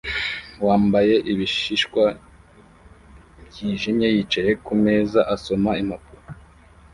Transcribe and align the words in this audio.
wambaye 0.67 1.15
ibishishwa 1.31 2.03
byijimye 3.47 4.07
yicaye 4.15 4.51
kumeza 4.65 5.19
asoma 5.35 5.71
impapuro 5.81 6.23